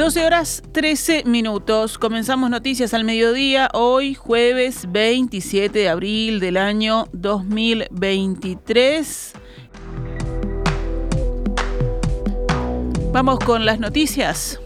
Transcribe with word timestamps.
12 0.00 0.24
horas 0.24 0.62
13 0.72 1.24
minutos. 1.26 1.98
Comenzamos 1.98 2.48
noticias 2.48 2.94
al 2.94 3.04
mediodía, 3.04 3.68
hoy 3.74 4.14
jueves 4.14 4.90
27 4.90 5.78
de 5.78 5.90
abril 5.90 6.40
del 6.40 6.56
año 6.56 7.04
2023. 7.12 9.34
Vamos 13.12 13.40
con 13.40 13.66
las 13.66 13.78
noticias. 13.78 14.58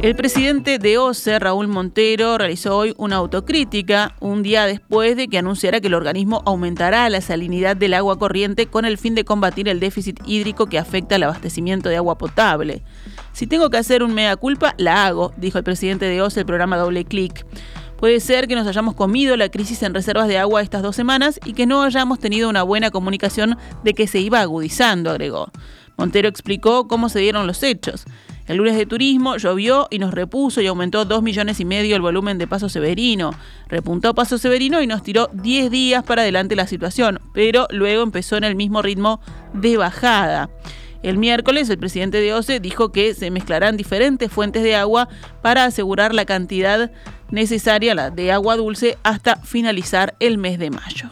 El 0.00 0.14
presidente 0.14 0.78
de 0.78 0.96
OCE, 0.96 1.40
Raúl 1.40 1.66
Montero, 1.66 2.38
realizó 2.38 2.76
hoy 2.76 2.94
una 2.98 3.16
autocrítica 3.16 4.14
un 4.20 4.44
día 4.44 4.64
después 4.64 5.16
de 5.16 5.26
que 5.26 5.38
anunciara 5.38 5.80
que 5.80 5.88
el 5.88 5.94
organismo 5.94 6.40
aumentará 6.46 7.10
la 7.10 7.20
salinidad 7.20 7.76
del 7.76 7.94
agua 7.94 8.16
corriente 8.16 8.66
con 8.66 8.84
el 8.84 8.96
fin 8.96 9.16
de 9.16 9.24
combatir 9.24 9.68
el 9.68 9.80
déficit 9.80 10.20
hídrico 10.24 10.66
que 10.66 10.78
afecta 10.78 11.16
al 11.16 11.24
abastecimiento 11.24 11.88
de 11.88 11.96
agua 11.96 12.16
potable. 12.16 12.84
Si 13.38 13.46
tengo 13.46 13.70
que 13.70 13.76
hacer 13.76 14.02
un 14.02 14.14
mea 14.14 14.34
culpa, 14.34 14.74
la 14.78 15.06
hago, 15.06 15.32
dijo 15.36 15.58
el 15.58 15.62
presidente 15.62 16.06
de 16.06 16.20
OCE, 16.20 16.40
el 16.40 16.46
programa 16.46 16.76
Doble 16.76 17.04
Clic. 17.04 17.46
Puede 17.96 18.18
ser 18.18 18.48
que 18.48 18.56
nos 18.56 18.66
hayamos 18.66 18.96
comido 18.96 19.36
la 19.36 19.48
crisis 19.48 19.80
en 19.84 19.94
reservas 19.94 20.26
de 20.26 20.38
agua 20.38 20.60
estas 20.60 20.82
dos 20.82 20.96
semanas 20.96 21.38
y 21.44 21.52
que 21.52 21.64
no 21.64 21.84
hayamos 21.84 22.18
tenido 22.18 22.48
una 22.48 22.64
buena 22.64 22.90
comunicación 22.90 23.56
de 23.84 23.94
que 23.94 24.08
se 24.08 24.18
iba 24.18 24.40
agudizando, 24.40 25.10
agregó. 25.10 25.52
Montero 25.96 26.28
explicó 26.28 26.88
cómo 26.88 27.08
se 27.08 27.20
dieron 27.20 27.46
los 27.46 27.62
hechos. 27.62 28.06
El 28.48 28.56
lunes 28.56 28.76
de 28.76 28.86
turismo 28.86 29.36
llovió 29.36 29.86
y 29.88 30.00
nos 30.00 30.14
repuso 30.14 30.60
y 30.60 30.66
aumentó 30.66 31.04
2 31.04 31.22
millones 31.22 31.60
y 31.60 31.64
medio 31.64 31.94
el 31.94 32.02
volumen 32.02 32.38
de 32.38 32.48
Paso 32.48 32.68
Severino. 32.68 33.30
Repuntó 33.68 34.16
Paso 34.16 34.38
Severino 34.38 34.82
y 34.82 34.88
nos 34.88 35.04
tiró 35.04 35.30
10 35.32 35.70
días 35.70 36.02
para 36.02 36.22
adelante 36.22 36.56
la 36.56 36.66
situación, 36.66 37.20
pero 37.34 37.68
luego 37.70 38.02
empezó 38.02 38.36
en 38.36 38.42
el 38.42 38.56
mismo 38.56 38.82
ritmo 38.82 39.20
de 39.52 39.76
bajada. 39.76 40.50
El 41.02 41.16
miércoles 41.16 41.70
el 41.70 41.78
presidente 41.78 42.20
de 42.20 42.34
OCE 42.34 42.60
dijo 42.60 42.90
que 42.90 43.14
se 43.14 43.30
mezclarán 43.30 43.76
diferentes 43.76 44.30
fuentes 44.30 44.62
de 44.62 44.74
agua 44.74 45.08
para 45.42 45.64
asegurar 45.64 46.14
la 46.14 46.24
cantidad 46.24 46.90
necesaria 47.30 48.10
de 48.10 48.32
agua 48.32 48.56
dulce 48.56 48.98
hasta 49.04 49.36
finalizar 49.36 50.14
el 50.18 50.38
mes 50.38 50.58
de 50.58 50.70
mayo. 50.70 51.10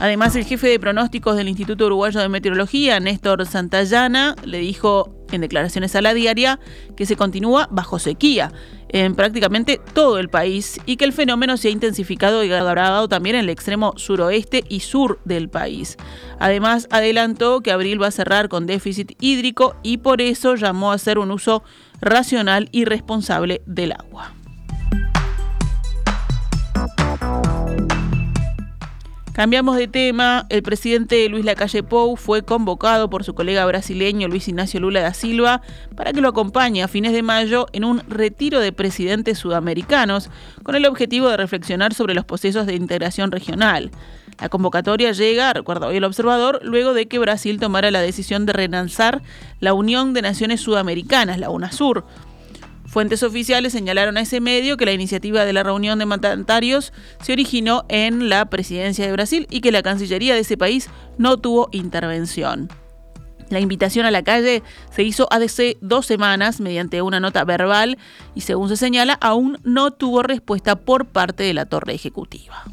Además, 0.00 0.34
el 0.34 0.44
jefe 0.44 0.66
de 0.66 0.80
pronósticos 0.80 1.36
del 1.36 1.48
Instituto 1.48 1.84
Uruguayo 1.84 2.20
de 2.20 2.30
Meteorología, 2.30 2.98
Néstor 3.00 3.44
Santayana, 3.44 4.34
le 4.44 4.58
dijo 4.58 5.14
en 5.32 5.40
declaraciones 5.40 5.94
a 5.96 6.02
la 6.02 6.14
diaria 6.14 6.60
que 6.96 7.06
se 7.06 7.16
continúa 7.16 7.68
bajo 7.70 7.98
sequía 7.98 8.52
en 8.88 9.14
prácticamente 9.14 9.80
todo 9.92 10.18
el 10.18 10.28
país 10.28 10.80
y 10.86 10.96
que 10.96 11.04
el 11.04 11.12
fenómeno 11.12 11.56
se 11.56 11.68
ha 11.68 11.70
intensificado 11.70 12.42
y 12.44 12.52
agravado 12.52 13.08
también 13.08 13.36
en 13.36 13.42
el 13.42 13.50
extremo 13.50 13.94
suroeste 13.96 14.64
y 14.68 14.80
sur 14.80 15.20
del 15.24 15.48
país. 15.48 15.96
Además, 16.38 16.88
adelantó 16.90 17.60
que 17.60 17.70
abril 17.70 18.02
va 18.02 18.08
a 18.08 18.12
cerrar 18.12 18.48
con 18.48 18.66
déficit 18.66 19.12
hídrico 19.20 19.76
y 19.82 19.98
por 19.98 20.20
eso 20.20 20.56
llamó 20.56 20.90
a 20.90 20.94
hacer 20.94 21.18
un 21.18 21.30
uso 21.30 21.62
racional 22.00 22.68
y 22.72 22.84
responsable 22.84 23.62
del 23.66 23.92
agua. 23.92 24.39
Cambiamos 29.40 29.78
de 29.78 29.88
tema. 29.88 30.44
El 30.50 30.62
presidente 30.62 31.26
Luis 31.30 31.46
Lacalle 31.46 31.82
Pou 31.82 32.14
fue 32.16 32.42
convocado 32.42 33.08
por 33.08 33.24
su 33.24 33.34
colega 33.34 33.64
brasileño 33.64 34.28
Luis 34.28 34.46
Ignacio 34.48 34.80
Lula 34.80 35.00
da 35.00 35.14
Silva 35.14 35.62
para 35.96 36.12
que 36.12 36.20
lo 36.20 36.28
acompañe 36.28 36.82
a 36.82 36.88
fines 36.88 37.14
de 37.14 37.22
mayo 37.22 37.66
en 37.72 37.84
un 37.84 38.02
retiro 38.06 38.60
de 38.60 38.70
presidentes 38.70 39.38
sudamericanos 39.38 40.28
con 40.62 40.74
el 40.74 40.84
objetivo 40.84 41.30
de 41.30 41.38
reflexionar 41.38 41.94
sobre 41.94 42.12
los 42.12 42.26
procesos 42.26 42.66
de 42.66 42.74
integración 42.74 43.32
regional. 43.32 43.90
La 44.38 44.50
convocatoria 44.50 45.12
llega, 45.12 45.54
recuerda 45.54 45.86
hoy 45.86 45.96
el 45.96 46.04
observador, 46.04 46.60
luego 46.62 46.92
de 46.92 47.08
que 47.08 47.18
Brasil 47.18 47.58
tomara 47.58 47.90
la 47.90 48.02
decisión 48.02 48.44
de 48.44 48.52
relanzar 48.52 49.22
la 49.58 49.72
Unión 49.72 50.12
de 50.12 50.20
Naciones 50.20 50.60
Sudamericanas, 50.60 51.38
la 51.38 51.48
UNASUR 51.48 52.04
Fuentes 52.90 53.22
oficiales 53.22 53.72
señalaron 53.72 54.16
a 54.16 54.22
ese 54.22 54.40
medio 54.40 54.76
que 54.76 54.84
la 54.84 54.92
iniciativa 54.92 55.44
de 55.44 55.52
la 55.52 55.62
reunión 55.62 56.00
de 56.00 56.06
mandatarios 56.06 56.92
se 57.22 57.32
originó 57.32 57.84
en 57.88 58.28
la 58.28 58.46
presidencia 58.46 59.06
de 59.06 59.12
Brasil 59.12 59.46
y 59.48 59.60
que 59.60 59.70
la 59.70 59.84
Cancillería 59.84 60.34
de 60.34 60.40
ese 60.40 60.56
país 60.56 60.90
no 61.16 61.36
tuvo 61.36 61.68
intervención. 61.70 62.68
La 63.48 63.60
invitación 63.60 64.06
a 64.06 64.10
la 64.10 64.24
calle 64.24 64.64
se 64.90 65.04
hizo 65.04 65.28
hace 65.30 65.76
dos 65.80 66.04
semanas 66.04 66.60
mediante 66.60 67.00
una 67.00 67.20
nota 67.20 67.44
verbal 67.44 67.96
y 68.34 68.40
según 68.40 68.68
se 68.68 68.76
señala 68.76 69.12
aún 69.20 69.58
no 69.62 69.92
tuvo 69.92 70.24
respuesta 70.24 70.74
por 70.74 71.06
parte 71.06 71.44
de 71.44 71.54
la 71.54 71.66
torre 71.66 71.94
ejecutiva. 71.94 72.64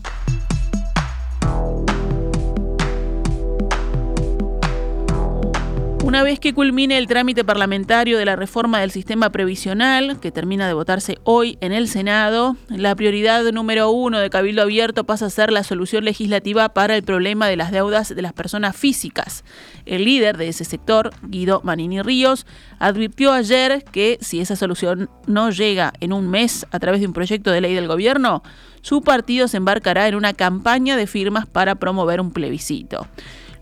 Una 6.08 6.24
vez 6.24 6.40
que 6.40 6.54
culmine 6.54 6.98
el 6.98 7.06
trámite 7.06 7.44
parlamentario 7.44 8.18
de 8.18 8.24
la 8.24 8.38
reforma 8.38 8.80
del 8.80 8.92
sistema 8.92 9.30
previsional, 9.30 10.22
que 10.22 10.32
termina 10.32 10.66
de 10.66 10.74
votarse 10.74 11.18
hoy 11.26 11.58
en 11.60 11.74
el 11.74 11.90
Senado, 11.90 12.56
la 12.70 12.96
prioridad 12.96 13.44
número 13.52 13.92
uno 13.92 14.18
de 14.18 14.30
Cabildo 14.30 14.62
Abierto 14.62 15.04
pasa 15.04 15.26
a 15.26 15.30
ser 15.30 15.52
la 15.52 15.66
solución 15.66 16.06
legislativa 16.06 16.70
para 16.70 16.96
el 16.96 17.04
problema 17.04 17.50
de 17.50 17.58
las 17.58 17.74
deudas 17.74 18.16
de 18.16 18.22
las 18.22 18.32
personas 18.32 18.78
físicas. 18.78 19.44
El 19.86 20.06
líder 20.06 20.38
de 20.38 20.48
ese 20.48 20.64
sector, 20.64 21.10
Guido 21.24 21.60
Manini 21.66 22.02
Ríos, 22.02 22.46
advirtió 22.80 23.34
ayer 23.34 23.84
que 23.84 24.18
si 24.22 24.40
esa 24.40 24.56
solución 24.56 25.10
no 25.26 25.50
llega 25.50 25.92
en 26.00 26.14
un 26.14 26.30
mes 26.30 26.66
a 26.72 26.80
través 26.80 27.02
de 27.02 27.08
un 27.08 27.14
proyecto 27.14 27.52
de 27.52 27.60
ley 27.60 27.76
del 27.76 27.90
gobierno, 27.90 28.44
su 28.80 29.02
partido 29.02 29.50
se 29.50 29.58
embarcará 29.58 30.08
en 30.08 30.16
una 30.16 30.32
campaña 30.32 30.96
de 30.96 31.06
firmas 31.06 31.48
para 31.48 31.76
promover 31.76 32.22
un 32.22 32.32
plebiscito 32.32 33.10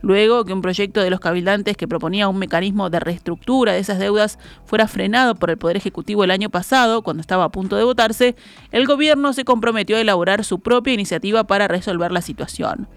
luego 0.02 0.46
que 0.46 0.54
un 0.54 0.62
proyecto 0.62 1.02
de 1.02 1.10
los 1.10 1.20
cabildantes 1.20 1.78
que 1.78 1.88
proponía 1.88 2.28
un 2.28 2.38
mecanismo 2.38 2.90
de 2.90 3.00
reestructura 3.00 3.74
de 3.74 3.80
esas 3.80 4.00
deudas 4.00 4.40
fuera 4.66 4.88
frenado 4.88 5.36
por 5.36 5.50
el 5.50 5.58
Poder 5.58 5.78
Ejecutivo 5.78 6.24
el 6.24 6.32
año 6.32 6.50
pasado, 6.50 7.02
cuando 7.02 7.22
estaba 7.22 7.46
a 7.46 7.50
punto 7.50 7.76
de 7.76 7.84
votarse, 7.84 8.36
el 8.72 8.86
gobierno 8.86 9.34
se 9.34 9.46
comprometió 9.46 9.98
a 9.98 10.02
elaborar 10.02 10.44
su 10.44 10.60
propia 10.60 10.94
iniciativa 10.94 11.46
para 11.46 11.68
resolver 11.68 12.12
la 12.12 12.22
situación. 12.22 12.88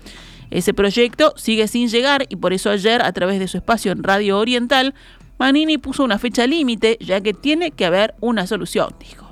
Ese 0.51 0.73
proyecto 0.73 1.35
sigue 1.37 1.69
sin 1.69 1.89
llegar 1.89 2.25
y 2.29 2.37
por 2.37 2.53
eso 2.53 2.71
ayer, 2.71 3.03
a 3.03 3.13
través 3.13 3.39
de 3.39 3.49
su 3.49 3.59
espacio 3.59 3.93
en 3.93 4.03
Radio 4.03 4.39
Oriental, 4.39 4.95
Manini 5.39 5.79
puso 5.79 6.03
una 6.03 6.19
fecha 6.19 6.47
límite, 6.47 6.97
ya 7.01 7.21
que 7.21 7.33
tiene 7.33 7.71
que 7.71 7.85
haber 7.85 8.15
una 8.21 8.47
solución, 8.47 8.89
dijo. 8.99 9.31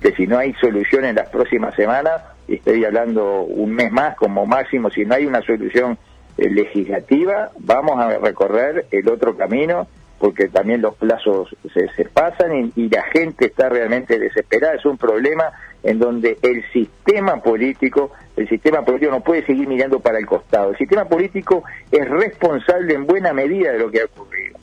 Que 0.00 0.12
si 0.14 0.26
no 0.26 0.38
hay 0.38 0.52
solución 0.54 1.04
en 1.04 1.16
las 1.16 1.28
próximas 1.30 1.74
semanas, 1.74 2.22
estoy 2.48 2.84
hablando 2.84 3.42
un 3.42 3.72
mes 3.72 3.90
más 3.90 4.16
como 4.16 4.46
máximo, 4.46 4.90
si 4.90 5.04
no 5.04 5.14
hay 5.14 5.26
una 5.26 5.42
solución 5.42 5.98
eh, 6.38 6.48
legislativa, 6.48 7.50
vamos 7.58 7.98
a 7.98 8.18
recorrer 8.18 8.86
el 8.90 9.08
otro 9.08 9.36
camino 9.36 9.86
porque 10.18 10.48
también 10.48 10.82
los 10.82 10.94
plazos 10.96 11.48
se, 11.72 11.88
se 11.94 12.04
pasan 12.04 12.72
y, 12.74 12.88
la 12.88 13.02
gente 13.04 13.46
está 13.46 13.68
realmente 13.68 14.18
desesperada. 14.18 14.74
Es 14.74 14.84
un 14.84 14.98
problema 14.98 15.52
en 15.82 15.98
donde 15.98 16.38
el 16.42 16.64
sistema 16.72 17.40
político, 17.40 18.12
el 18.36 18.48
sistema 18.48 18.82
político 18.82 19.12
no 19.12 19.20
puede 19.20 19.46
seguir 19.46 19.68
mirando 19.68 20.00
para 20.00 20.18
el 20.18 20.26
costado. 20.26 20.70
El 20.70 20.78
sistema 20.78 21.04
político 21.04 21.62
es 21.90 22.08
responsable 22.08 22.94
en 22.94 23.06
buena 23.06 23.32
medida 23.32 23.72
de 23.72 23.78
lo 23.78 23.90
que 23.90 24.00
ha 24.00 24.04
ocurrido. 24.06 24.58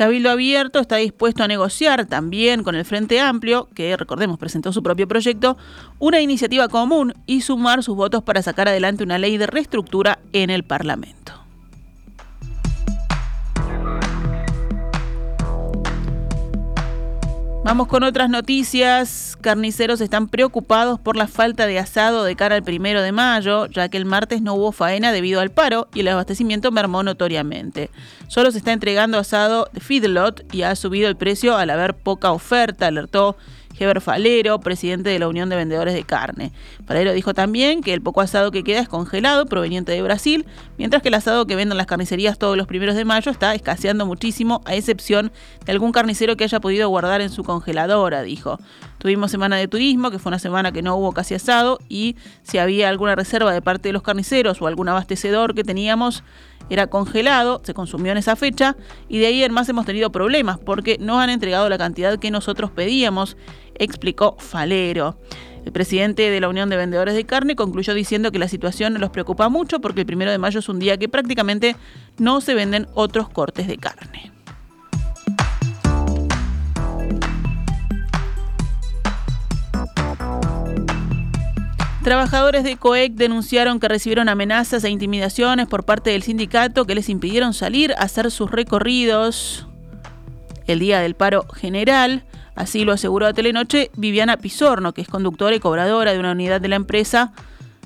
Cabildo 0.00 0.30
Abierto 0.30 0.78
está 0.78 0.96
dispuesto 0.96 1.44
a 1.44 1.46
negociar 1.46 2.06
también 2.06 2.62
con 2.62 2.74
el 2.74 2.86
Frente 2.86 3.20
Amplio, 3.20 3.68
que 3.74 3.94
recordemos 3.98 4.38
presentó 4.38 4.72
su 4.72 4.82
propio 4.82 5.06
proyecto, 5.06 5.58
una 5.98 6.22
iniciativa 6.22 6.68
común 6.68 7.12
y 7.26 7.42
sumar 7.42 7.82
sus 7.82 7.96
votos 7.96 8.22
para 8.22 8.40
sacar 8.40 8.66
adelante 8.66 9.04
una 9.04 9.18
ley 9.18 9.36
de 9.36 9.46
reestructura 9.46 10.18
en 10.32 10.48
el 10.48 10.64
Parlamento. 10.64 11.19
Vamos 17.62 17.88
con 17.88 18.02
otras 18.04 18.30
noticias. 18.30 19.36
Carniceros 19.42 20.00
están 20.00 20.28
preocupados 20.28 20.98
por 20.98 21.16
la 21.16 21.26
falta 21.26 21.66
de 21.66 21.78
asado 21.78 22.24
de 22.24 22.34
cara 22.34 22.56
al 22.56 22.62
primero 22.62 23.02
de 23.02 23.12
mayo, 23.12 23.66
ya 23.66 23.90
que 23.90 23.98
el 23.98 24.06
martes 24.06 24.40
no 24.40 24.54
hubo 24.54 24.72
faena 24.72 25.12
debido 25.12 25.40
al 25.40 25.50
paro 25.50 25.86
y 25.94 26.00
el 26.00 26.08
abastecimiento 26.08 26.72
mermó 26.72 27.02
notoriamente. 27.02 27.90
Solo 28.28 28.50
se 28.50 28.58
está 28.58 28.72
entregando 28.72 29.18
asado 29.18 29.68
de 29.74 29.80
feedlot 29.80 30.54
y 30.54 30.62
ha 30.62 30.74
subido 30.74 31.08
el 31.08 31.16
precio 31.16 31.56
al 31.56 31.68
haber 31.68 31.94
poca 31.94 32.32
oferta, 32.32 32.86
alertó 32.86 33.36
Heber 33.80 34.02
Falero, 34.02 34.60
presidente 34.60 35.08
de 35.08 35.18
la 35.18 35.26
Unión 35.26 35.48
de 35.48 35.56
Vendedores 35.56 35.94
de 35.94 36.04
Carne. 36.04 36.52
Falero 36.86 37.12
dijo 37.12 37.32
también 37.32 37.82
que 37.82 37.94
el 37.94 38.02
poco 38.02 38.20
asado 38.20 38.50
que 38.50 38.62
queda 38.62 38.80
es 38.80 38.88
congelado, 38.88 39.46
proveniente 39.46 39.92
de 39.92 40.02
Brasil, 40.02 40.44
mientras 40.76 41.02
que 41.02 41.08
el 41.08 41.14
asado 41.14 41.46
que 41.46 41.56
venden 41.56 41.78
las 41.78 41.86
carnicerías 41.86 42.38
todos 42.38 42.56
los 42.56 42.66
primeros 42.66 42.94
de 42.94 43.04
mayo 43.04 43.32
está 43.32 43.54
escaseando 43.54 44.04
muchísimo, 44.04 44.60
a 44.66 44.74
excepción 44.74 45.32
de 45.64 45.72
algún 45.72 45.92
carnicero 45.92 46.36
que 46.36 46.44
haya 46.44 46.60
podido 46.60 46.88
guardar 46.88 47.20
en 47.22 47.30
su 47.30 47.42
congeladora, 47.42 48.22
dijo. 48.22 48.58
Tuvimos 48.98 49.30
semana 49.30 49.56
de 49.56 49.66
turismo, 49.66 50.10
que 50.10 50.18
fue 50.18 50.28
una 50.28 50.38
semana 50.38 50.72
que 50.72 50.82
no 50.82 50.94
hubo 50.96 51.12
casi 51.12 51.34
asado, 51.34 51.78
y 51.88 52.16
si 52.42 52.58
había 52.58 52.90
alguna 52.90 53.14
reserva 53.14 53.52
de 53.52 53.62
parte 53.62 53.88
de 53.88 53.94
los 53.94 54.02
carniceros 54.02 54.60
o 54.60 54.66
algún 54.66 54.88
abastecedor 54.90 55.54
que 55.54 55.64
teníamos, 55.64 56.22
era 56.70 56.86
congelado, 56.86 57.60
se 57.64 57.74
consumió 57.74 58.12
en 58.12 58.18
esa 58.18 58.36
fecha 58.36 58.76
y 59.08 59.18
de 59.18 59.26
ahí 59.26 59.42
en 59.42 59.52
más 59.52 59.68
hemos 59.68 59.84
tenido 59.84 60.10
problemas 60.10 60.58
porque 60.58 60.96
no 60.98 61.20
han 61.20 61.28
entregado 61.28 61.68
la 61.68 61.76
cantidad 61.76 62.18
que 62.18 62.30
nosotros 62.30 62.70
pedíamos, 62.70 63.36
explicó 63.74 64.36
Falero. 64.38 65.18
El 65.64 65.72
presidente 65.72 66.30
de 66.30 66.40
la 66.40 66.48
Unión 66.48 66.70
de 66.70 66.76
Vendedores 66.76 67.14
de 67.14 67.26
Carne 67.26 67.54
concluyó 67.54 67.92
diciendo 67.92 68.32
que 68.32 68.38
la 68.38 68.48
situación 68.48 68.98
los 68.98 69.10
preocupa 69.10 69.48
mucho 69.48 69.80
porque 69.80 70.00
el 70.00 70.06
primero 70.06 70.30
de 70.30 70.38
mayo 70.38 70.60
es 70.60 70.68
un 70.68 70.78
día 70.78 70.96
que 70.96 71.08
prácticamente 71.08 71.76
no 72.16 72.40
se 72.40 72.54
venden 72.54 72.86
otros 72.94 73.28
cortes 73.28 73.66
de 73.66 73.76
carne. 73.76 74.32
Trabajadores 82.10 82.64
de 82.64 82.76
COEC 82.76 83.12
denunciaron 83.12 83.78
que 83.78 83.86
recibieron 83.86 84.28
amenazas 84.28 84.82
e 84.82 84.90
intimidaciones 84.90 85.68
por 85.68 85.84
parte 85.84 86.10
del 86.10 86.24
sindicato 86.24 86.84
que 86.84 86.96
les 86.96 87.08
impidieron 87.08 87.54
salir 87.54 87.92
a 87.92 88.02
hacer 88.02 88.32
sus 88.32 88.50
recorridos 88.50 89.68
el 90.66 90.80
día 90.80 90.98
del 90.98 91.14
paro 91.14 91.46
general. 91.54 92.24
Así 92.56 92.84
lo 92.84 92.94
aseguró 92.94 93.26
a 93.26 93.32
Telenoche 93.32 93.92
Viviana 93.94 94.38
Pisorno, 94.38 94.92
que 94.92 95.02
es 95.02 95.08
conductora 95.08 95.54
y 95.54 95.60
cobradora 95.60 96.12
de 96.12 96.18
una 96.18 96.32
unidad 96.32 96.60
de 96.60 96.66
la 96.66 96.74
empresa, 96.74 97.32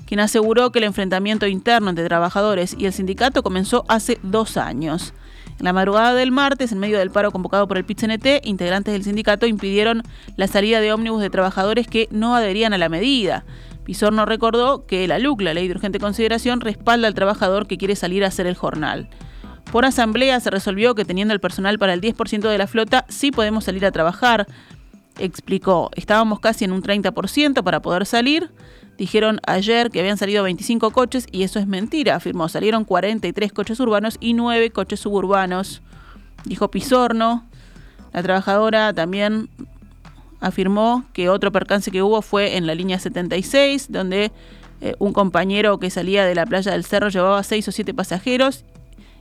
quien 0.07 0.19
aseguró 0.19 0.71
que 0.71 0.79
el 0.79 0.85
enfrentamiento 0.85 1.45
interno 1.45 1.91
entre 1.91 2.05
trabajadores 2.05 2.75
y 2.79 2.87
el 2.87 2.93
sindicato 2.93 3.43
comenzó 3.43 3.85
hace 3.89 4.17
dos 4.23 4.57
años. 4.57 5.13
En 5.59 5.65
la 5.65 5.73
madrugada 5.73 6.15
del 6.15 6.31
martes, 6.31 6.71
en 6.71 6.79
medio 6.79 6.97
del 6.97 7.11
paro 7.11 7.31
convocado 7.31 7.67
por 7.67 7.77
el 7.77 7.85
PIT-CNT, 7.85 8.41
integrantes 8.43 8.91
del 8.91 9.03
sindicato 9.03 9.45
impidieron 9.45 10.01
la 10.35 10.47
salida 10.47 10.81
de 10.81 10.91
ómnibus 10.91 11.21
de 11.21 11.29
trabajadores 11.29 11.85
que 11.85 12.07
no 12.09 12.35
adherían 12.35 12.73
a 12.73 12.79
la 12.79 12.89
medida. 12.89 13.45
Pisorno 13.85 14.25
recordó 14.25 14.85
que 14.85 15.07
la 15.07 15.19
LUC, 15.19 15.41
la 15.41 15.53
Ley 15.53 15.67
de 15.67 15.75
Urgente 15.75 15.99
Consideración, 15.99 16.59
respalda 16.59 17.07
al 17.07 17.13
trabajador 17.13 17.67
que 17.67 17.77
quiere 17.77 17.95
salir 17.95 18.25
a 18.25 18.27
hacer 18.27 18.47
el 18.47 18.55
jornal. 18.55 19.07
Por 19.71 19.85
asamblea 19.85 20.39
se 20.39 20.49
resolvió 20.49 20.95
que 20.95 21.05
teniendo 21.05 21.33
el 21.33 21.39
personal 21.39 21.77
para 21.77 21.93
el 21.93 22.01
10% 22.01 22.49
de 22.49 22.57
la 22.57 22.67
flota, 22.67 23.05
sí 23.09 23.31
podemos 23.31 23.63
salir 23.63 23.85
a 23.85 23.91
trabajar. 23.91 24.47
Explicó, 25.19 25.91
estábamos 25.95 26.39
casi 26.39 26.65
en 26.65 26.71
un 26.71 26.81
30% 26.81 27.63
para 27.63 27.81
poder 27.81 28.05
salir. 28.05 28.51
Dijeron 28.97 29.39
ayer 29.45 29.91
que 29.91 29.99
habían 29.99 30.17
salido 30.17 30.43
25 30.43 30.91
coches 30.91 31.27
y 31.31 31.43
eso 31.43 31.59
es 31.59 31.67
mentira, 31.67 32.15
afirmó. 32.15 32.49
Salieron 32.49 32.85
43 32.85 33.53
coches 33.53 33.79
urbanos 33.79 34.17
y 34.19 34.33
9 34.33 34.71
coches 34.71 34.99
suburbanos. 34.99 35.81
Dijo 36.45 36.71
Pisorno. 36.71 37.45
La 38.13 38.23
trabajadora 38.23 38.93
también 38.93 39.49
afirmó 40.39 41.05
que 41.13 41.29
otro 41.29 41.51
percance 41.51 41.91
que 41.91 42.03
hubo 42.03 42.21
fue 42.21 42.57
en 42.57 42.67
la 42.67 42.75
línea 42.75 42.99
76, 42.99 43.91
donde 43.91 44.31
eh, 44.81 44.95
un 44.99 45.13
compañero 45.13 45.79
que 45.79 45.89
salía 45.89 46.25
de 46.25 46.35
la 46.35 46.45
playa 46.45 46.71
del 46.71 46.85
Cerro 46.85 47.09
llevaba 47.09 47.41
seis 47.43 47.67
o 47.67 47.71
siete 47.71 47.93
pasajeros 47.93 48.65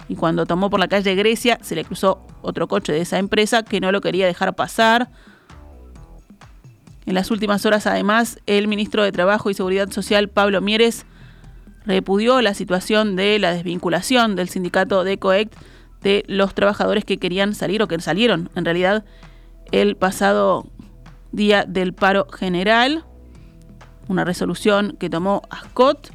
y 0.09 0.17
cuando 0.17 0.47
tomó 0.47 0.71
por 0.71 0.81
la 0.81 0.89
calle 0.89 1.15
Grecia 1.15 1.59
se 1.63 1.75
le 1.75 1.85
cruzó 1.85 2.21
otro 2.43 2.69
coche 2.69 2.93
de 2.93 3.01
esa 3.01 3.19
empresa 3.19 3.63
que 3.63 3.81
no 3.81 3.93
lo 3.93 4.01
quería 4.01 4.27
dejar 4.27 4.55
pasar. 4.55 5.11
En 7.07 7.15
las 7.15 7.31
últimas 7.31 7.65
horas, 7.67 7.87
además, 7.87 8.39
el 8.47 8.67
ministro 8.67 9.03
de 9.03 9.13
Trabajo 9.13 9.51
y 9.51 9.55
Seguridad 9.55 9.91
Social, 9.91 10.29
Pablo 10.29 10.61
Mieres, 10.61 11.05
repudió 11.85 12.41
la 12.41 12.55
situación 12.55 13.15
de 13.15 13.39
la 13.39 13.53
desvinculación 13.53 14.37
del 14.37 14.49
sindicato 14.49 15.05
de 15.05 15.19
COECT 15.19 15.55
de 16.03 16.25
los 16.29 16.55
trabajadores 16.55 17.05
que 17.05 17.19
querían 17.19 17.55
salir 17.55 17.83
o 17.83 17.89
que 17.89 18.01
salieron, 18.01 18.51
en 18.55 18.65
realidad, 18.65 19.05
el 19.71 19.97
pasado 19.97 20.67
día 21.35 21.65
del 21.67 21.93
paro 21.93 22.27
general, 22.29 23.05
una 24.09 24.25
resolución 24.25 24.97
que 24.99 25.11
tomó 25.11 25.43
Ascot. 25.51 26.13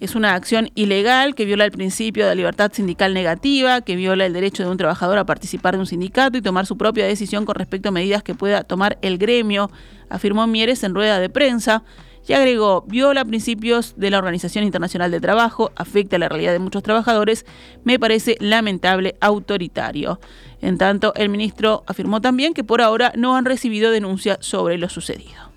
Es 0.00 0.14
una 0.16 0.34
acción 0.34 0.70
ilegal 0.74 1.34
que 1.34 1.44
viola 1.44 1.64
el 1.64 1.70
principio 1.70 2.26
de 2.26 2.34
libertad 2.34 2.72
sindical 2.72 3.14
negativa, 3.14 3.80
que 3.80 3.96
viola 3.96 4.26
el 4.26 4.32
derecho 4.32 4.64
de 4.64 4.70
un 4.70 4.76
trabajador 4.76 5.18
a 5.18 5.24
participar 5.24 5.74
de 5.74 5.80
un 5.80 5.86
sindicato 5.86 6.36
y 6.36 6.42
tomar 6.42 6.66
su 6.66 6.76
propia 6.76 7.06
decisión 7.06 7.46
con 7.46 7.54
respecto 7.54 7.88
a 7.88 7.92
medidas 7.92 8.22
que 8.22 8.34
pueda 8.34 8.64
tomar 8.64 8.98
el 9.02 9.18
gremio, 9.18 9.70
afirmó 10.10 10.46
Mieres 10.46 10.82
en 10.82 10.94
rueda 10.94 11.20
de 11.20 11.30
prensa 11.30 11.84
y 12.26 12.32
agregó, 12.32 12.84
viola 12.86 13.24
principios 13.24 13.94
de 13.96 14.10
la 14.10 14.18
Organización 14.18 14.64
Internacional 14.64 15.10
de 15.10 15.20
Trabajo, 15.20 15.72
afecta 15.76 16.18
la 16.18 16.28
realidad 16.28 16.52
de 16.52 16.58
muchos 16.58 16.82
trabajadores, 16.82 17.44
me 17.84 17.98
parece 17.98 18.36
lamentable, 18.40 19.16
autoritario. 19.20 20.20
En 20.62 20.78
tanto, 20.78 21.12
el 21.14 21.28
ministro 21.28 21.84
afirmó 21.86 22.20
también 22.20 22.54
que 22.54 22.64
por 22.64 22.80
ahora 22.80 23.12
no 23.16 23.36
han 23.36 23.44
recibido 23.44 23.90
denuncia 23.90 24.38
sobre 24.40 24.78
lo 24.78 24.88
sucedido. 24.88 25.52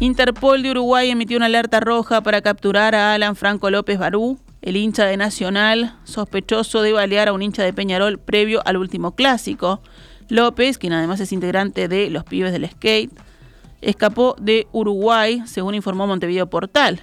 Interpol 0.00 0.62
de 0.62 0.70
Uruguay 0.70 1.10
emitió 1.10 1.36
una 1.36 1.46
alerta 1.46 1.80
roja 1.80 2.20
para 2.20 2.40
capturar 2.40 2.94
a 2.94 3.14
Alan 3.14 3.34
Franco 3.34 3.68
López 3.68 3.98
Barú, 3.98 4.38
el 4.62 4.76
hincha 4.76 5.04
de 5.06 5.16
Nacional, 5.16 5.96
sospechoso 6.04 6.82
de 6.82 6.92
balear 6.92 7.28
a 7.28 7.32
un 7.32 7.42
hincha 7.42 7.64
de 7.64 7.72
Peñarol 7.72 8.18
previo 8.18 8.62
al 8.64 8.76
último 8.76 9.16
clásico. 9.16 9.80
López, 10.28 10.78
quien 10.78 10.92
además 10.92 11.20
es 11.20 11.32
integrante 11.32 11.88
de 11.88 12.10
Los 12.10 12.24
Pibes 12.24 12.52
del 12.52 12.68
Skate, 12.68 13.10
escapó 13.80 14.36
de 14.40 14.66
Uruguay, 14.72 15.42
según 15.46 15.74
informó 15.74 16.06
Montevideo 16.06 16.48
Portal. 16.48 17.00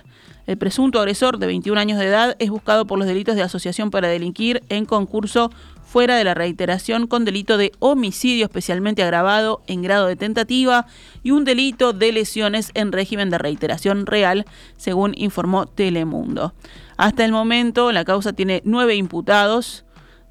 El 0.48 0.57
presunto 0.57 1.00
agresor 1.00 1.39
de 1.39 1.48
21 1.48 1.80
años 1.80 1.98
de 1.98 2.06
edad 2.06 2.36
es 2.38 2.51
buscado 2.51 2.86
por 2.86 3.00
los 3.00 3.07
delitos 3.07 3.36
de 3.36 3.42
asociación 3.42 3.89
para 3.89 4.10
delinquir 4.10 4.62
en 4.69 4.86
concurso 4.86 5.50
fuera 5.86 6.18
de 6.18 6.24
la 6.24 6.33
reiteración 6.33 7.07
con 7.07 7.25
delito 7.25 7.57
de 7.57 7.72
homicidio 7.80 8.45
especialmente 8.45 9.01
agravado 9.01 9.63
en 9.66 9.81
grado 9.81 10.07
de 10.07 10.16
tentativa 10.16 10.86
y 11.24 11.31
un 11.31 11.45
delito 11.45 11.94
de 11.94 12.12
lesiones 12.12 12.69
en 12.74 12.92
régimen 12.92 13.30
de 13.30 13.38
reiteración 13.38 14.06
real, 14.06 14.45
según 14.78 15.13
informó 15.16 15.66
Telemundo. 15.66 16.54
Hasta 16.98 17.25
el 17.25 17.31
momento, 17.31 17.92
la 17.92 18.06
causa 18.06 18.33
tiene 18.33 18.62
nueve 18.66 18.95
imputados, 18.95 19.84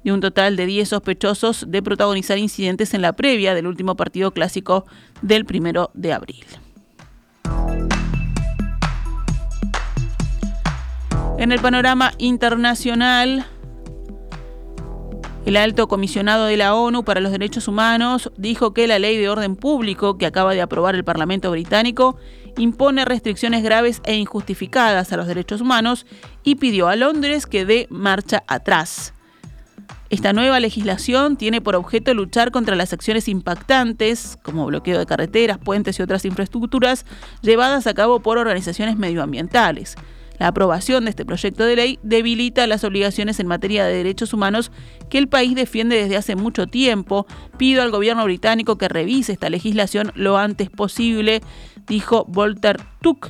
de 0.05 0.13
un 0.13 0.21
total 0.21 0.55
de 0.55 0.67
10 0.67 0.87
sospechosos 0.87 1.65
de 1.67 1.81
protagonizar 1.81 2.37
incidentes 2.37 2.93
en 2.93 3.01
la 3.01 3.13
previa 3.13 3.55
del 3.55 3.65
último 3.65 3.95
partido 3.95 4.31
clásico 4.31 4.85
del 5.23 5.45
primero 5.45 5.89
de 5.95 6.13
abril. 6.13 6.45
En 11.39 11.51
el 11.51 11.59
panorama 11.59 12.13
internacional, 12.19 13.47
el 15.47 15.57
alto 15.57 15.87
comisionado 15.87 16.45
de 16.45 16.57
la 16.57 16.75
ONU 16.75 17.03
para 17.03 17.19
los 17.19 17.31
Derechos 17.31 17.67
Humanos 17.67 18.31
dijo 18.37 18.75
que 18.75 18.87
la 18.87 18.99
ley 18.99 19.17
de 19.17 19.27
orden 19.27 19.55
público 19.55 20.19
que 20.19 20.27
acaba 20.27 20.53
de 20.53 20.61
aprobar 20.61 20.93
el 20.93 21.03
Parlamento 21.03 21.49
británico 21.49 22.15
impone 22.57 23.05
restricciones 23.05 23.63
graves 23.63 24.01
e 24.05 24.15
injustificadas 24.15 25.11
a 25.11 25.17
los 25.17 25.25
derechos 25.25 25.61
humanos 25.61 26.05
y 26.43 26.55
pidió 26.55 26.89
a 26.89 26.95
Londres 26.95 27.47
que 27.47 27.65
dé 27.65 27.87
marcha 27.89 28.43
atrás. 28.47 29.14
Esta 30.09 30.33
nueva 30.33 30.59
legislación 30.59 31.35
tiene 31.35 31.61
por 31.61 31.75
objeto 31.75 32.13
luchar 32.13 32.51
contra 32.51 32.75
las 32.75 32.93
acciones 32.93 33.27
impactantes, 33.27 34.37
como 34.43 34.65
bloqueo 34.67 34.99
de 34.99 35.05
carreteras, 35.07 35.57
puentes 35.57 35.97
y 35.97 36.03
otras 36.03 36.25
infraestructuras, 36.25 37.05
llevadas 37.41 37.87
a 37.87 37.93
cabo 37.95 38.19
por 38.19 38.37
organizaciones 38.37 38.97
medioambientales. 38.97 39.95
La 40.37 40.47
aprobación 40.47 41.05
de 41.05 41.11
este 41.11 41.25
proyecto 41.25 41.65
de 41.65 41.75
ley 41.75 41.99
debilita 42.03 42.67
las 42.67 42.83
obligaciones 42.83 43.39
en 43.39 43.47
materia 43.47 43.85
de 43.85 43.95
derechos 43.95 44.33
humanos 44.33 44.71
que 45.09 45.17
el 45.17 45.27
país 45.27 45.55
defiende 45.55 45.95
desde 45.95 46.17
hace 46.17 46.35
mucho 46.35 46.67
tiempo. 46.67 47.25
Pido 47.57 47.81
al 47.81 47.91
gobierno 47.91 48.23
británico 48.25 48.77
que 48.77 48.89
revise 48.89 49.31
esta 49.31 49.49
legislación 49.49 50.11
lo 50.13 50.37
antes 50.37 50.69
posible, 50.69 51.41
dijo 51.87 52.25
Volter 52.25 52.81
Tuck 53.01 53.29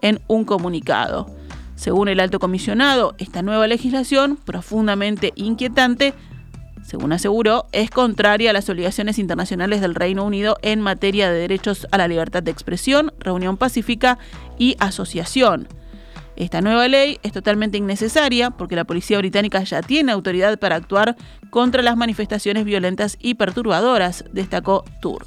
en 0.00 0.20
un 0.26 0.44
comunicado. 0.44 1.41
Según 1.82 2.06
el 2.06 2.20
alto 2.20 2.38
comisionado, 2.38 3.16
esta 3.18 3.42
nueva 3.42 3.66
legislación, 3.66 4.36
profundamente 4.36 5.32
inquietante, 5.34 6.14
según 6.84 7.12
aseguró, 7.12 7.66
es 7.72 7.90
contraria 7.90 8.50
a 8.50 8.52
las 8.52 8.68
obligaciones 8.68 9.18
internacionales 9.18 9.80
del 9.80 9.96
Reino 9.96 10.24
Unido 10.24 10.58
en 10.62 10.80
materia 10.80 11.28
de 11.28 11.40
derechos 11.40 11.88
a 11.90 11.98
la 11.98 12.06
libertad 12.06 12.40
de 12.40 12.52
expresión, 12.52 13.12
reunión 13.18 13.56
pacífica 13.56 14.20
y 14.58 14.76
asociación. 14.78 15.66
Esta 16.36 16.60
nueva 16.60 16.86
ley 16.86 17.18
es 17.24 17.32
totalmente 17.32 17.78
innecesaria 17.78 18.50
porque 18.50 18.76
la 18.76 18.84
policía 18.84 19.18
británica 19.18 19.60
ya 19.64 19.82
tiene 19.82 20.12
autoridad 20.12 20.60
para 20.60 20.76
actuar 20.76 21.16
contra 21.50 21.82
las 21.82 21.96
manifestaciones 21.96 22.64
violentas 22.64 23.16
y 23.18 23.34
perturbadoras, 23.34 24.24
destacó 24.30 24.84
Turk. 25.00 25.26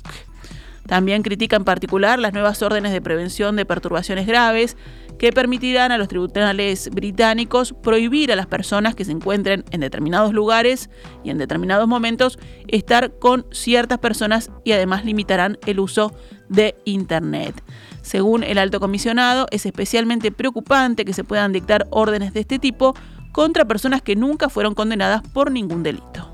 También 0.88 1.24
critica 1.24 1.56
en 1.56 1.66
particular 1.66 2.20
las 2.20 2.34
nuevas 2.34 2.62
órdenes 2.62 2.94
de 2.94 3.02
prevención 3.02 3.56
de 3.56 3.66
perturbaciones 3.66 4.28
graves 4.28 4.78
que 5.18 5.32
permitirán 5.32 5.92
a 5.92 5.98
los 5.98 6.08
tribunales 6.08 6.90
británicos 6.92 7.74
prohibir 7.82 8.32
a 8.32 8.36
las 8.36 8.48
personas 8.48 8.96
que 8.96 9.06
se 9.06 9.12
encuentren 9.12 9.64
en 9.72 9.82
determinados 9.82 10.34
lugares 10.34 10.90
y 11.24 11.30
en 11.30 11.38
determinados 11.38 11.88
momentos 11.88 12.40
estar 12.68 13.18
con 13.20 13.46
ciertas 13.52 14.00
personas 14.00 14.52
y 14.64 14.72
además 14.72 15.06
limitarán 15.06 15.58
el 15.66 15.80
uso 15.80 16.14
de 16.50 16.76
Internet. 16.86 17.64
Según 18.02 18.44
el 18.44 18.58
alto 18.58 18.80
comisionado, 18.80 19.48
es 19.52 19.66
especialmente 19.66 20.32
preocupante 20.32 21.06
que 21.06 21.14
se 21.14 21.24
puedan 21.24 21.54
dictar 21.54 21.88
órdenes 21.90 22.34
de 22.34 22.42
este 22.42 22.60
tipo 22.60 22.94
contra 23.32 23.66
personas 23.66 24.02
que 24.02 24.16
nunca 24.16 24.50
fueron 24.50 24.76
condenadas 24.76 25.22
por 25.34 25.52
ningún 25.52 25.84
delito. 25.84 26.32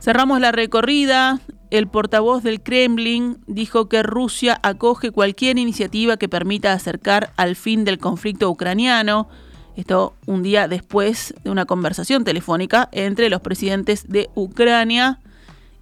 Cerramos 0.00 0.38
la 0.38 0.52
recorrida. 0.52 1.40
El 1.74 1.88
portavoz 1.88 2.44
del 2.44 2.62
Kremlin 2.62 3.38
dijo 3.48 3.88
que 3.88 4.04
Rusia 4.04 4.60
acoge 4.62 5.10
cualquier 5.10 5.58
iniciativa 5.58 6.16
que 6.16 6.28
permita 6.28 6.72
acercar 6.72 7.32
al 7.36 7.56
fin 7.56 7.84
del 7.84 7.98
conflicto 7.98 8.48
ucraniano. 8.48 9.28
Esto 9.74 10.14
un 10.24 10.44
día 10.44 10.68
después 10.68 11.34
de 11.42 11.50
una 11.50 11.66
conversación 11.66 12.22
telefónica 12.22 12.88
entre 12.92 13.28
los 13.28 13.40
presidentes 13.40 14.08
de 14.08 14.30
Ucrania 14.36 15.18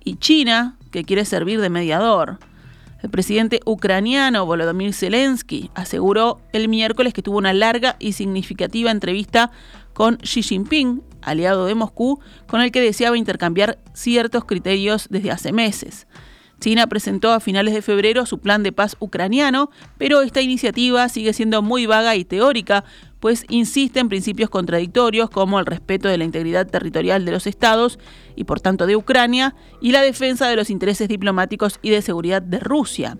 y 0.02 0.16
China, 0.16 0.78
que 0.90 1.04
quiere 1.04 1.26
servir 1.26 1.60
de 1.60 1.68
mediador. 1.68 2.38
El 3.02 3.10
presidente 3.10 3.60
ucraniano 3.66 4.46
Volodymyr 4.46 4.94
Zelensky 4.94 5.70
aseguró 5.74 6.40
el 6.54 6.70
miércoles 6.70 7.12
que 7.12 7.20
tuvo 7.20 7.36
una 7.36 7.52
larga 7.52 7.96
y 7.98 8.14
significativa 8.14 8.90
entrevista 8.90 9.50
con 9.92 10.16
Xi 10.22 10.42
Jinping, 10.42 11.02
aliado 11.22 11.66
de 11.66 11.74
Moscú, 11.74 12.20
con 12.46 12.60
el 12.60 12.70
que 12.72 12.80
deseaba 12.80 13.16
intercambiar 13.16 13.78
ciertos 13.94 14.44
criterios 14.44 15.06
desde 15.10 15.30
hace 15.30 15.52
meses. 15.52 16.06
China 16.62 16.86
presentó 16.86 17.32
a 17.32 17.40
finales 17.40 17.74
de 17.74 17.82
febrero 17.82 18.24
su 18.24 18.38
plan 18.38 18.62
de 18.62 18.70
paz 18.70 18.96
ucraniano, 19.00 19.70
pero 19.98 20.22
esta 20.22 20.42
iniciativa 20.42 21.08
sigue 21.08 21.32
siendo 21.32 21.60
muy 21.60 21.86
vaga 21.86 22.14
y 22.14 22.24
teórica, 22.24 22.84
pues 23.18 23.44
insiste 23.48 23.98
en 23.98 24.08
principios 24.08 24.48
contradictorios 24.48 25.28
como 25.28 25.58
el 25.58 25.66
respeto 25.66 26.08
de 26.08 26.18
la 26.18 26.24
integridad 26.24 26.68
territorial 26.68 27.24
de 27.24 27.32
los 27.32 27.48
estados 27.48 27.98
y 28.36 28.44
por 28.44 28.60
tanto 28.60 28.86
de 28.86 28.94
Ucrania 28.94 29.56
y 29.80 29.90
la 29.90 30.02
defensa 30.02 30.48
de 30.48 30.54
los 30.54 30.70
intereses 30.70 31.08
diplomáticos 31.08 31.80
y 31.82 31.90
de 31.90 32.00
seguridad 32.00 32.42
de 32.42 32.60
Rusia. 32.60 33.18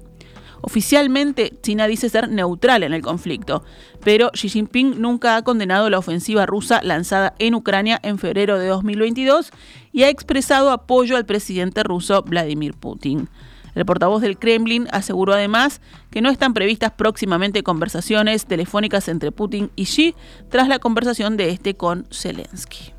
Oficialmente, 0.62 1.58
China 1.60 1.88
dice 1.88 2.08
ser 2.08 2.28
neutral 2.28 2.84
en 2.84 2.94
el 2.94 3.02
conflicto, 3.02 3.64
pero 4.04 4.30
Xi 4.30 4.48
Jinping 4.48 5.00
nunca 5.00 5.36
ha 5.36 5.42
condenado 5.42 5.90
la 5.90 5.98
ofensiva 5.98 6.46
rusa 6.46 6.80
lanzada 6.84 7.34
en 7.40 7.56
Ucrania 7.56 7.98
en 8.04 8.16
febrero 8.16 8.60
de 8.60 8.68
2022 8.68 9.50
y 9.92 10.04
ha 10.04 10.08
expresado 10.08 10.70
apoyo 10.70 11.16
al 11.16 11.26
presidente 11.26 11.82
ruso 11.82 12.22
Vladimir 12.22 12.74
Putin. 12.74 13.28
El 13.74 13.84
portavoz 13.84 14.22
del 14.22 14.38
Kremlin 14.38 14.86
aseguró 14.92 15.32
además 15.32 15.80
que 16.10 16.20
no 16.20 16.30
están 16.30 16.54
previstas 16.54 16.92
próximamente 16.92 17.64
conversaciones 17.64 18.46
telefónicas 18.46 19.08
entre 19.08 19.32
Putin 19.32 19.70
y 19.74 19.86
Xi 19.86 20.14
tras 20.48 20.68
la 20.68 20.78
conversación 20.78 21.36
de 21.36 21.50
este 21.50 21.74
con 21.74 22.06
Zelensky. 22.12 22.92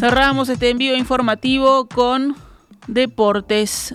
Cerramos 0.00 0.48
este 0.48 0.70
envío 0.70 0.96
informativo 0.96 1.86
con 1.86 2.34
deportes. 2.86 3.94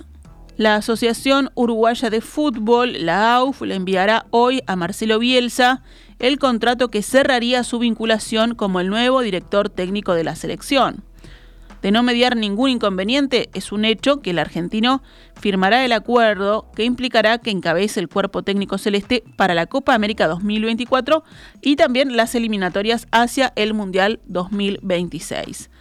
La 0.56 0.76
Asociación 0.76 1.50
Uruguaya 1.56 2.12
de 2.12 2.22
Fútbol, 2.22 3.04
la 3.08 3.34
AUF, 3.34 3.64
le 3.64 3.74
enviará 3.74 4.28
hoy 4.30 4.62
a 4.68 4.76
Marcelo 4.76 5.18
Bielsa 5.18 5.82
el 6.20 6.38
contrato 6.38 6.90
que 6.90 7.02
cerraría 7.02 7.64
su 7.64 7.80
vinculación 7.80 8.54
como 8.54 8.80
el 8.82 8.90
nuevo 8.90 9.22
director 9.22 9.68
técnico 9.70 10.14
de 10.14 10.24
la 10.24 10.36
selección. 10.36 11.04
De 11.82 11.90
no 11.90 12.04
mediar 12.04 12.36
ningún 12.36 12.70
inconveniente, 12.70 13.50
es 13.56 13.72
un 13.72 13.84
hecho 13.84 14.22
que 14.22 14.30
el 14.30 14.38
argentino 14.38 15.02
firmará 15.34 15.84
el 15.86 15.92
acuerdo 15.92 16.70
que 16.76 16.84
implicará 16.84 17.40
que 17.40 17.50
encabece 17.50 18.00
el 18.00 18.10
cuerpo 18.10 18.44
técnico 18.44 18.78
celeste 18.78 19.24
para 19.38 19.56
la 19.56 19.66
Copa 19.66 19.96
América 19.96 20.28
2024 20.28 21.24
y 21.62 21.78
también 21.78 22.16
las 22.16 22.36
eliminatorias 22.36 23.08
hacia 23.12 23.54
el 23.56 23.74
Mundial 23.74 24.20
2026. 24.28 25.72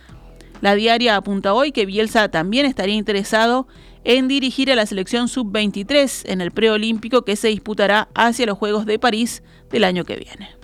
La 0.64 0.74
diaria 0.74 1.16
apunta 1.16 1.52
hoy 1.52 1.72
que 1.72 1.84
Bielsa 1.84 2.30
también 2.30 2.64
estaría 2.64 2.94
interesado 2.94 3.68
en 4.02 4.28
dirigir 4.28 4.72
a 4.72 4.74
la 4.74 4.86
selección 4.86 5.28
sub-23 5.28 6.22
en 6.24 6.40
el 6.40 6.52
preolímpico 6.52 7.22
que 7.22 7.36
se 7.36 7.48
disputará 7.48 8.08
hacia 8.14 8.46
los 8.46 8.56
Juegos 8.56 8.86
de 8.86 8.98
París 8.98 9.42
del 9.68 9.84
año 9.84 10.04
que 10.06 10.16
viene. 10.16 10.56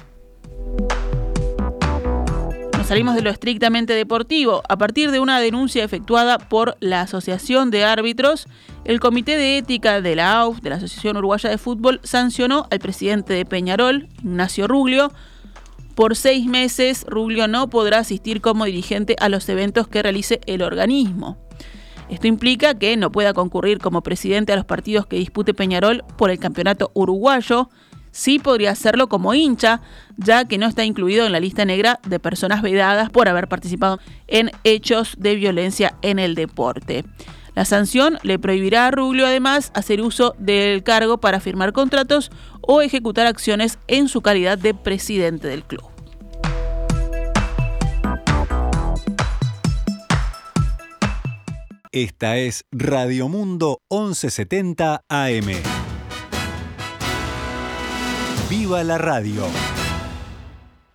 Nos 2.78 2.86
salimos 2.86 3.14
de 3.14 3.20
lo 3.20 3.28
estrictamente 3.28 3.92
deportivo. 3.92 4.62
A 4.70 4.78
partir 4.78 5.10
de 5.10 5.20
una 5.20 5.38
denuncia 5.38 5.84
efectuada 5.84 6.38
por 6.38 6.78
la 6.80 7.02
Asociación 7.02 7.70
de 7.70 7.84
Árbitros, 7.84 8.46
el 8.86 9.00
Comité 9.00 9.36
de 9.36 9.58
Ética 9.58 10.00
de 10.00 10.16
la 10.16 10.40
AUF, 10.40 10.62
de 10.62 10.70
la 10.70 10.76
Asociación 10.76 11.18
Uruguaya 11.18 11.50
de 11.50 11.58
Fútbol, 11.58 12.00
sancionó 12.04 12.66
al 12.70 12.78
presidente 12.78 13.34
de 13.34 13.44
Peñarol, 13.44 14.08
Ignacio 14.22 14.66
Ruglio, 14.66 15.12
por 15.94 16.16
seis 16.16 16.46
meses, 16.46 17.04
Rubio 17.08 17.48
no 17.48 17.68
podrá 17.68 17.98
asistir 17.98 18.40
como 18.40 18.64
dirigente 18.64 19.16
a 19.20 19.28
los 19.28 19.48
eventos 19.48 19.88
que 19.88 20.02
realice 20.02 20.40
el 20.46 20.62
organismo. 20.62 21.38
Esto 22.08 22.26
implica 22.26 22.74
que 22.74 22.96
no 22.96 23.12
pueda 23.12 23.32
concurrir 23.34 23.78
como 23.78 24.02
presidente 24.02 24.52
a 24.52 24.56
los 24.56 24.64
partidos 24.64 25.06
que 25.06 25.16
dispute 25.16 25.54
Peñarol 25.54 26.04
por 26.16 26.30
el 26.30 26.40
campeonato 26.40 26.90
uruguayo. 26.94 27.70
Sí 28.10 28.40
podría 28.40 28.72
hacerlo 28.72 29.08
como 29.08 29.32
hincha, 29.32 29.80
ya 30.16 30.44
que 30.44 30.58
no 30.58 30.66
está 30.66 30.84
incluido 30.84 31.24
en 31.24 31.30
la 31.32 31.38
lista 31.38 31.64
negra 31.64 32.00
de 32.04 32.18
personas 32.18 32.62
vedadas 32.62 33.10
por 33.10 33.28
haber 33.28 33.46
participado 33.46 34.00
en 34.26 34.50
hechos 34.64 35.14
de 35.18 35.36
violencia 35.36 35.94
en 36.02 36.18
el 36.18 36.34
deporte. 36.34 37.04
La 37.54 37.64
sanción 37.64 38.18
le 38.22 38.38
prohibirá 38.38 38.86
a 38.86 38.90
Ruglio 38.90 39.26
además 39.26 39.70
hacer 39.74 40.00
uso 40.00 40.34
del 40.38 40.82
cargo 40.82 41.18
para 41.18 41.40
firmar 41.40 41.72
contratos 41.72 42.30
o 42.60 42.82
ejecutar 42.82 43.26
acciones 43.26 43.78
en 43.88 44.08
su 44.08 44.22
calidad 44.22 44.58
de 44.58 44.74
presidente 44.74 45.48
del 45.48 45.64
club. 45.64 45.84
Esta 51.92 52.36
es 52.36 52.66
Radio 52.70 53.28
Mundo 53.28 53.82
1170 53.90 55.02
AM. 55.08 55.46
¡Viva 58.48 58.84
la 58.84 58.96
radio! 58.96 59.44